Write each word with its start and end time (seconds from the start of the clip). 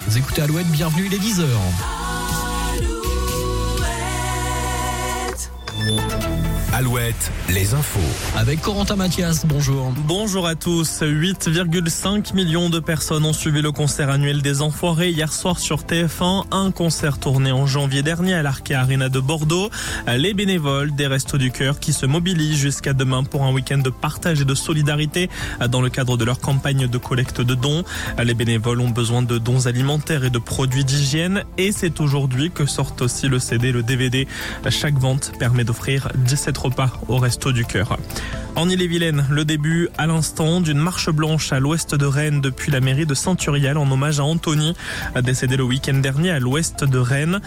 Vous 0.00 0.18
écoutez 0.18 0.42
Alouette, 0.42 0.66
bienvenue, 0.68 1.06
il 1.06 1.14
est 1.14 1.18
10h. 1.18 2.03
Alouette, 6.76 7.30
les 7.50 7.72
infos. 7.72 8.00
Avec 8.36 8.60
Corentin 8.60 8.96
Mathias, 8.96 9.46
bonjour. 9.46 9.92
Bonjour 10.08 10.44
à 10.44 10.56
tous. 10.56 11.02
8,5 11.02 12.34
millions 12.34 12.68
de 12.68 12.80
personnes 12.80 13.24
ont 13.24 13.32
suivi 13.32 13.62
le 13.62 13.70
concert 13.70 14.10
annuel 14.10 14.42
des 14.42 14.60
Enfoirés 14.60 15.10
hier 15.10 15.32
soir 15.32 15.60
sur 15.60 15.82
TF1. 15.82 16.46
Un 16.50 16.72
concert 16.72 17.18
tourné 17.18 17.52
en 17.52 17.68
janvier 17.68 18.02
dernier 18.02 18.34
à 18.34 18.42
l'Arkea 18.42 18.74
Arena 18.74 19.08
de 19.08 19.20
Bordeaux. 19.20 19.70
Les 20.08 20.34
bénévoles 20.34 20.92
des 20.96 21.06
Restos 21.06 21.38
du 21.38 21.52
Cœur 21.52 21.78
qui 21.78 21.92
se 21.92 22.06
mobilisent 22.06 22.58
jusqu'à 22.58 22.92
demain 22.92 23.22
pour 23.22 23.44
un 23.44 23.52
week-end 23.52 23.78
de 23.78 23.90
partage 23.90 24.40
et 24.40 24.44
de 24.44 24.54
solidarité 24.56 25.30
dans 25.70 25.80
le 25.80 25.90
cadre 25.90 26.16
de 26.16 26.24
leur 26.24 26.40
campagne 26.40 26.88
de 26.88 26.98
collecte 26.98 27.40
de 27.40 27.54
dons. 27.54 27.84
Les 28.20 28.34
bénévoles 28.34 28.80
ont 28.80 28.90
besoin 28.90 29.22
de 29.22 29.38
dons 29.38 29.68
alimentaires 29.68 30.24
et 30.24 30.30
de 30.30 30.38
produits 30.38 30.84
d'hygiène 30.84 31.44
et 31.56 31.70
c'est 31.70 32.00
aujourd'hui 32.00 32.50
que 32.50 32.66
sortent 32.66 33.02
aussi 33.02 33.28
le 33.28 33.38
CD 33.38 33.68
et 33.68 33.72
le 33.72 33.84
DVD. 33.84 34.26
Chaque 34.70 34.98
vente 34.98 35.30
permet 35.38 35.62
d'offrir 35.62 36.08
17 36.16 36.63
au 37.08 37.18
Resto 37.18 37.52
du 37.52 37.64
Cœur. 37.64 37.98
En 38.56 38.68
Ille-et-Vilaine, 38.68 39.26
le 39.30 39.44
début 39.44 39.88
à 39.98 40.06
l'instant 40.06 40.60
d'une 40.60 40.78
marche 40.78 41.10
blanche 41.10 41.52
à 41.52 41.58
l'ouest 41.58 41.96
de 41.96 42.06
Rennes 42.06 42.40
depuis 42.40 42.70
la 42.70 42.78
mairie 42.78 43.04
de 43.04 43.12
Saint-Uriel 43.12 43.76
en 43.76 43.90
hommage 43.90 44.20
à 44.20 44.24
Anthony, 44.24 44.74
décédé 45.22 45.56
le 45.56 45.64
week-end 45.64 45.94
dernier 45.94 46.30
à 46.30 46.38
l'ouest 46.38 46.84
de 46.84 46.98
Rennes. 46.98 47.40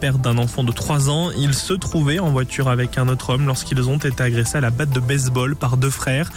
Père 0.00 0.18
d'un 0.18 0.36
enfant 0.36 0.62
de 0.62 0.70
3 0.70 1.08
ans, 1.08 1.30
il 1.36 1.54
se 1.54 1.72
trouvait 1.72 2.18
en 2.18 2.28
voiture 2.28 2.68
avec 2.68 2.98
un 2.98 3.08
autre 3.08 3.30
homme 3.30 3.46
lorsqu'ils 3.46 3.88
ont 3.88 3.96
été 3.96 4.22
agressés 4.22 4.58
à 4.58 4.60
la 4.60 4.68
batte 4.68 4.90
de 4.90 5.00
baseball 5.00 5.56
par 5.56 5.78
deux 5.78 5.88
frères. 5.88 6.30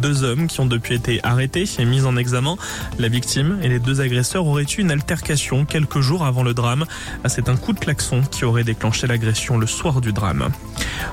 Deux 0.00 0.24
hommes 0.24 0.46
qui 0.46 0.58
ont 0.60 0.66
depuis 0.66 0.94
été 0.94 1.20
arrêtés 1.22 1.68
et 1.78 1.84
mis 1.84 2.06
en 2.06 2.16
examen. 2.16 2.56
La 2.98 3.08
victime 3.08 3.58
et 3.62 3.68
les 3.68 3.78
deux 3.78 4.00
agresseurs 4.00 4.46
auraient 4.46 4.64
eu 4.64 4.80
une 4.80 4.90
altercation 4.90 5.66
quelques 5.66 6.00
jours 6.00 6.24
avant 6.24 6.42
le 6.42 6.54
drame. 6.54 6.86
C'est 7.26 7.50
un 7.50 7.56
coup 7.56 7.74
de 7.74 7.78
klaxon 7.78 8.22
qui 8.22 8.46
aurait 8.46 8.64
déclenché 8.64 9.06
l'agression 9.06 9.58
le 9.58 9.66
soir 9.66 10.00
du 10.00 10.14
drame. 10.14 10.48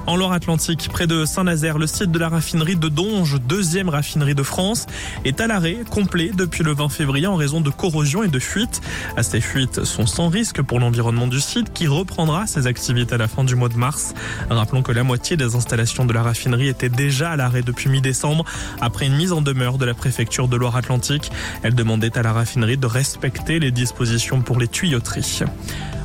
En 0.07 0.15
Loire-Atlantique, 0.15 0.62
près 0.91 1.07
de 1.07 1.25
Saint-Nazaire, 1.25 1.77
le 1.77 1.87
site 1.87 2.11
de 2.11 2.19
la 2.19 2.29
raffinerie 2.29 2.75
de 2.75 2.87
Donge, 2.87 3.39
deuxième 3.41 3.89
raffinerie 3.89 4.35
de 4.35 4.43
France, 4.43 4.85
est 5.25 5.41
à 5.41 5.47
l'arrêt 5.47 5.79
complet 5.89 6.31
depuis 6.33 6.63
le 6.63 6.73
20 6.73 6.89
février 6.89 7.27
en 7.27 7.35
raison 7.35 7.59
de 7.59 7.69
corrosion 7.69 8.23
et 8.23 8.29
de 8.29 8.39
fuites. 8.39 8.81
Ces 9.21 9.41
fuites 9.41 9.83
sont 9.83 10.05
sans 10.05 10.29
risque 10.29 10.61
pour 10.61 10.79
l'environnement 10.79 11.27
du 11.27 11.41
site 11.41 11.73
qui 11.73 11.87
reprendra 11.87 12.47
ses 12.47 12.65
activités 12.67 13.15
à 13.15 13.17
la 13.17 13.27
fin 13.27 13.43
du 13.43 13.55
mois 13.55 13.67
de 13.69 13.75
mars. 13.75 14.13
Rappelons 14.49 14.83
que 14.83 14.93
la 14.93 15.03
moitié 15.03 15.35
des 15.35 15.55
installations 15.55 16.05
de 16.05 16.13
la 16.13 16.23
raffinerie 16.23 16.69
étaient 16.69 16.89
déjà 16.89 17.31
à 17.31 17.35
l'arrêt 17.35 17.61
depuis 17.61 17.89
mi-décembre 17.89 18.45
après 18.79 19.07
une 19.07 19.15
mise 19.15 19.33
en 19.33 19.41
demeure 19.41 19.77
de 19.77 19.85
la 19.85 19.93
préfecture 19.93 20.47
de 20.47 20.55
Loire-Atlantique. 20.55 21.29
Elle 21.63 21.75
demandait 21.75 22.17
à 22.17 22.21
la 22.21 22.31
raffinerie 22.31 22.77
de 22.77 22.87
respecter 22.87 23.59
les 23.59 23.71
dispositions 23.71 24.41
pour 24.41 24.59
les 24.59 24.69
tuyauteries. 24.69 25.43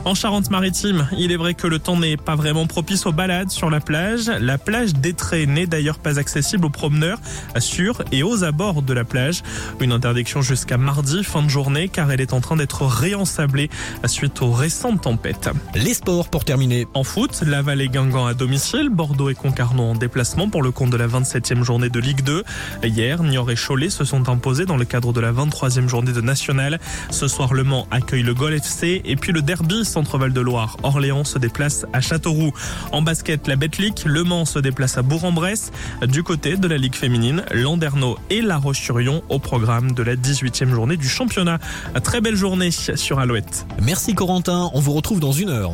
En 0.09 0.15
Charente-Maritime, 0.15 1.07
il 1.19 1.33
est 1.33 1.37
vrai 1.37 1.53
que 1.53 1.67
le 1.67 1.79
temps 1.79 1.99
n'est 1.99 2.17
pas 2.17 2.35
vraiment 2.35 2.67
propice 2.67 3.05
aux 3.05 3.13
balades 3.13 3.51
sur 3.51 3.69
la 3.69 3.79
plage. 3.79 4.29
La 4.41 4.57
plage 4.57 4.95
d'Etré 4.95 5.45
n'est 5.45 5.67
d'ailleurs 5.67 5.99
pas 5.99 6.19
accessible 6.19 6.65
aux 6.65 6.71
promeneurs 6.71 7.19
sur 7.59 8.03
et 8.11 8.23
aux 8.23 8.43
abords 8.43 8.81
de 8.81 8.95
la 8.95 9.05
plage. 9.05 9.43
Une 9.81 9.93
interdiction 9.93 10.41
jusqu'à 10.41 10.79
mardi, 10.79 11.23
fin 11.25 11.43
de 11.43 11.51
journée, 11.51 11.91
car 11.91 12.11
elle 12.11 12.23
est 12.23 12.33
en 12.33 12.41
train 12.41 12.57
d'être 12.57 12.87
réensablée 12.87 13.69
suite 14.07 14.41
aux 14.41 14.51
récentes 14.51 15.03
tempêtes. 15.03 15.51
Les 15.75 15.93
sports 15.93 16.31
pour 16.31 16.47
terminer. 16.47 16.87
En 16.95 17.05
foot, 17.05 17.43
Laval 17.47 17.83
et 17.83 17.91
Guingamp 17.91 18.25
à 18.25 18.33
domicile, 18.33 18.89
Bordeaux 18.89 19.29
et 19.29 19.35
Concarneau 19.35 19.83
en 19.83 19.95
déplacement 19.95 20.49
pour 20.49 20.63
le 20.63 20.71
compte 20.71 20.89
de 20.89 20.97
la 20.97 21.07
27e 21.07 21.63
journée 21.65 21.91
de 21.91 22.01
Ligue 22.01 22.23
2. 22.23 22.45
Hier, 22.83 23.23
Niort 23.23 23.51
et 23.51 23.57
Cholet 23.57 23.91
se 23.91 24.07
sont 24.07 24.31
imposés 24.31 24.65
dans 24.65 24.79
le 24.79 24.87
cadre 24.87 25.13
de 25.13 25.21
la 25.21 25.33
23e 25.33 25.87
journée 25.87 26.13
de 26.13 26.23
National. 26.23 26.81
Ce 27.11 27.29
soir, 27.29 27.53
Le 27.53 27.63
Mans 27.63 27.87
accueille 27.91 28.23
le 28.23 28.33
Gol 28.33 28.55
FC 28.55 29.03
et 29.05 29.17
puis 29.17 29.33
le 29.33 29.43
derby 29.43 29.85
Centre-Val 29.99 30.33
de 30.33 30.41
Loire. 30.41 30.77
Orléans 30.85 31.25
se 31.25 31.41
déplace 31.41 31.85
à 31.93 32.01
Châteauroux. 32.01 32.53
En 32.93 33.03
basket, 33.03 33.49
la 33.49 33.57
Betclic, 33.57 34.05
Le 34.05 34.23
Mans 34.23 34.45
se 34.45 34.61
déplace 34.61 34.97
à 34.97 35.03
Bourg-en-Bresse. 35.03 35.73
Du 36.07 36.23
côté 36.23 36.57
de 36.57 36.69
la 36.69 36.79
Ligue 36.79 36.95
féminine, 36.95 37.43
Landerneau 37.51 38.17
et 38.31 38.41
La 38.41 38.59
Roche-sur-Yon 38.59 39.25
au 39.29 39.41
programme 39.41 39.91
de 39.91 40.05
la 40.05 40.15
18e 40.15 40.71
journée 40.71 40.97
du 40.97 41.09
championnat. 41.09 41.59
Très 42.05 42.21
belle 42.21 42.37
journée 42.37 42.71
sur 42.71 43.19
Alouette. 43.19 43.67
Merci 43.83 44.15
Corentin, 44.15 44.71
on 44.73 44.79
vous 44.79 44.93
retrouve 44.93 45.19
dans 45.19 45.33
une 45.33 45.49
heure. 45.49 45.73